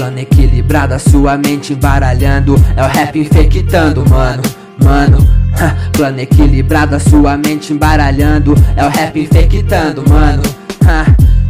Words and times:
Plano 0.00 0.18
equilibrado, 0.18 0.94
a 0.94 0.98
sua 0.98 1.36
mente 1.36 1.74
embaralhando. 1.74 2.54
É 2.74 2.82
o 2.82 2.88
rap 2.88 3.20
infectando, 3.20 4.02
mano, 4.08 4.42
mano. 4.82 5.18
Plano 5.92 6.18
equilibrado, 6.18 6.96
a 6.96 6.98
sua 6.98 7.36
mente 7.36 7.74
embaralhando. 7.74 8.54
É 8.76 8.86
o 8.86 8.88
rap 8.88 9.20
infectando, 9.20 10.02
mano. 10.08 10.42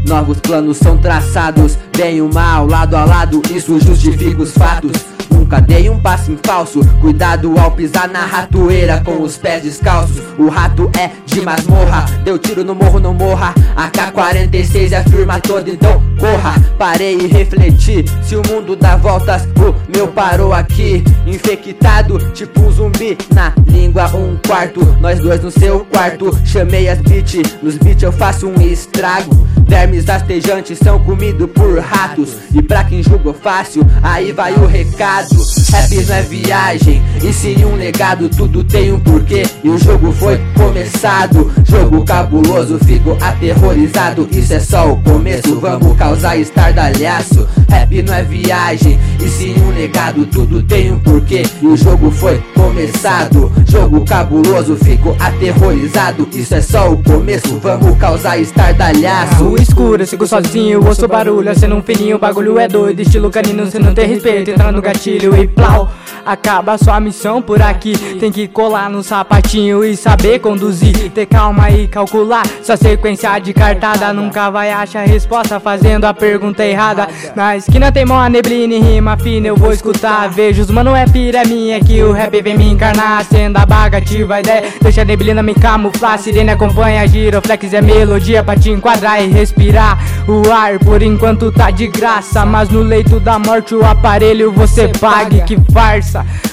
Novos 0.05 0.41
planos 0.41 0.79
são 0.79 0.99
traçados, 0.99 1.79
bem 1.97 2.21
o 2.21 2.29
mal, 2.29 2.67
lado 2.67 2.97
a 2.97 3.05
lado, 3.05 3.41
isso 3.55 3.79
justifica 3.79 4.43
os 4.43 4.51
fatos. 4.51 5.20
Nunca 5.51 5.63
dei 5.63 5.91
um 5.91 5.99
passo 5.99 6.31
em 6.31 6.39
falso. 6.45 6.79
Cuidado 7.01 7.59
ao 7.59 7.73
pisar 7.73 8.09
na 8.09 8.25
ratoeira 8.25 9.03
com 9.05 9.21
os 9.21 9.37
pés 9.37 9.65
descalços. 9.65 10.23
O 10.39 10.49
rato 10.49 10.89
é 10.97 11.11
de 11.27 11.41
masmorra. 11.41 12.05
Deu 12.23 12.39
tiro 12.39 12.63
no 12.63 12.73
morro, 12.73 13.01
não 13.01 13.13
morra. 13.13 13.53
AK-46 13.75 14.93
é 14.93 15.03
firma 15.11 15.41
toda, 15.41 15.69
então 15.69 16.01
corra. 16.21 16.55
Parei 16.79 17.19
e 17.19 17.27
refleti. 17.27 18.05
Se 18.23 18.37
o 18.37 18.43
mundo 18.49 18.77
dá 18.77 18.95
voltas, 18.95 19.43
o 19.57 19.75
meu 19.93 20.07
parou 20.07 20.53
aqui. 20.53 21.03
Infectado, 21.27 22.17
tipo 22.33 22.61
um 22.61 22.71
zumbi. 22.71 23.19
Na 23.35 23.53
língua, 23.67 24.07
um 24.15 24.37
quarto. 24.47 24.85
Nós 25.01 25.19
dois 25.19 25.43
no 25.43 25.51
seu 25.51 25.81
quarto. 25.87 26.31
Chamei 26.45 26.89
as 26.89 27.01
beat. 27.01 27.43
Nos 27.61 27.77
beats 27.77 28.05
eu 28.05 28.13
faço 28.13 28.47
um 28.47 28.61
estrago. 28.61 29.49
Vermes 29.67 30.09
astejantes 30.09 30.79
são 30.79 30.99
comidos 31.01 31.51
por 31.51 31.79
ratos. 31.81 32.37
E 32.55 32.63
pra 32.63 32.85
quem 32.85 33.03
julgou 33.03 33.35
fácil, 33.35 33.85
aí 34.01 34.31
vai 34.31 34.53
o 34.55 34.67
recado. 34.67 35.40
Rap 35.71 36.07
não 36.07 36.15
é 36.15 36.23
viagem, 36.23 37.03
e 37.23 37.33
sim 37.33 37.65
um 37.65 37.77
legado. 37.77 38.29
Tudo 38.29 38.63
tem 38.65 38.93
um 38.93 39.01
porquê 39.01 39.43
e 39.63 39.69
o 39.69 39.79
jogo 39.79 40.13
foi 40.13 40.39
começado. 40.55 41.51
Jogo 41.69 42.05
cabuloso, 42.05 42.79
fico 42.85 43.17
aterrorizado. 43.21 44.29
Isso 44.31 44.55
é 44.55 44.61
só 44.61 44.93
o 44.93 45.01
começo, 45.03 45.59
vamos 45.61 45.97
causar 45.97 46.37
estardalhaço. 46.37 47.47
Rap 47.69 48.03
não 48.03 48.15
é 48.15 48.23
viagem, 48.23 48.99
e 49.23 49.29
sim 49.29 49.55
um 49.61 49.71
legado. 49.71 50.27
Tudo 50.27 50.63
tem 50.63 50.93
um 50.93 50.99
porquê 50.99 51.43
e 51.63 51.67
o 51.67 51.77
jogo 51.77 52.11
foi 52.11 52.43
começado. 52.55 53.53
Jogo 53.71 54.05
cabuloso, 54.05 54.75
fico 54.75 55.17
aterrorizado. 55.21 56.29
Isso 56.33 56.57
é 56.57 56.61
só 56.61 56.91
o 56.91 57.01
começo, 57.05 57.57
vamos 57.63 57.97
causar 57.99 58.37
estardalhaço. 58.37 59.45
Rua 59.45 59.63
escura, 59.63 60.05
sigo 60.05 60.27
sozinho, 60.27 60.85
ouço 60.85 61.07
barulho, 61.07 61.57
sendo 61.57 61.77
um 61.77 61.83
fininho. 61.83 62.17
O 62.17 62.19
bagulho 62.19 62.59
é 62.59 62.67
doido, 62.67 63.01
estilo 63.01 63.31
canino, 63.31 63.65
você 63.65 63.79
não 63.79 63.95
tem 63.95 64.09
respeito. 64.09 64.51
Entra 64.51 64.73
no 64.73 64.83
gatilho 64.83 65.37
e 65.37 65.47
plau. 65.47 65.89
Acaba 66.25 66.79
sua 66.79 67.01
missão 67.01 67.41
por 67.41 67.63
aqui. 67.63 67.97
Tem 68.19 68.31
que 68.31 68.47
colar 68.47 68.91
no 68.91 69.03
sapatinho 69.03 69.85
e 69.85 69.97
saber 69.97 70.39
conduzir. 70.39 71.11
Ter 71.11 71.27
calma 71.27 71.71
e 71.71 71.89
calcular. 71.89 72.43
Sua 72.63 72.77
sequência 72.77 73.39
de 73.39 73.53
cartada 73.53 74.13
nunca 74.13 74.51
vai 74.51 74.71
achar 74.71 75.07
resposta 75.07 75.59
fazendo 75.59 76.05
a 76.05 76.15
pergunta 76.15 76.65
errada. 76.65 77.09
Na 77.35 77.57
esquina 77.57 77.91
tem 77.91 78.05
mó 78.05 78.27
neblina 78.29 78.75
e 78.75 78.81
rima 78.81 79.17
fina, 79.17 79.49
eu 79.49 79.57
vou 79.57 79.73
escutar. 79.73 80.29
Vejo 80.29 80.63
os 80.63 80.71
mano 80.71 80.95
é 80.95 81.07
pira 81.07 81.43
minha 81.45 81.81
que 81.81 82.03
o 82.03 82.13
rap 82.13 82.41
vem 82.43 82.57
me 82.57 82.71
encarnar. 82.71 83.25
Sendo 83.25 83.57
a 83.57 83.67
baga, 83.67 83.99
ativa 83.99 84.37
a 84.37 84.41
ideia. 84.41 84.65
Deixa 84.81 85.03
a 85.03 85.05
neblina 85.05 85.43
me 85.43 85.55
camuflar. 85.55 86.19
Sirene 86.19 86.51
acompanha, 86.51 87.07
giroflex 87.07 87.73
é 87.73 87.81
melodia 87.81 88.43
pra 88.43 88.57
te 88.57 88.71
enquadrar 88.71 89.23
e 89.23 89.29
respirar. 89.29 89.99
O 90.29 90.51
ar 90.51 90.79
por 90.79 91.03
enquanto 91.03 91.51
tá 91.51 91.71
de 91.71 91.87
graça. 91.87 92.45
Mas 92.45 92.69
no 92.69 92.83
leito 92.83 93.21
da 93.21 93.39
morte 93.39 93.75
o 93.75 93.85
aparelho 93.85 94.53
você 94.53 94.89
pague, 94.89 95.43
que 95.43 95.57
farsa. 95.73 96.10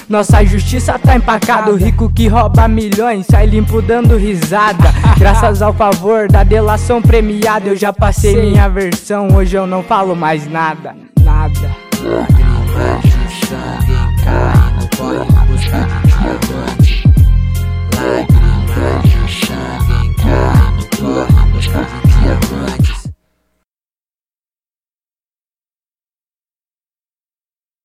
Nossa 0.08 0.44
justiça 0.44 0.98
tá 0.98 1.16
empacado, 1.16 1.74
rico 1.76 2.10
que 2.10 2.28
rouba 2.28 2.66
milhões, 2.68 3.26
sai 3.30 3.46
limpo 3.46 3.82
dando 3.82 4.16
risada. 4.16 4.92
Graças 5.18 5.62
ao 5.62 5.72
favor 5.72 6.28
da 6.28 6.42
delação 6.44 7.02
premiada, 7.02 7.68
eu 7.68 7.76
já 7.76 7.92
passei 7.92 8.36
minha 8.36 8.68
versão, 8.68 9.28
hoje 9.34 9.56
eu 9.56 9.66
não 9.66 9.82
falo 9.82 10.14
mais 10.14 10.48
nada, 10.48 10.94
nada. 11.20 12.47